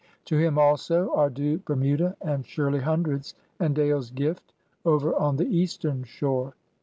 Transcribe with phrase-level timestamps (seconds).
[0.25, 4.51] To him also are due Bermuda and Shirley Himdreds and Dale's Gift
[4.83, 6.55] over on the Eastern Shore.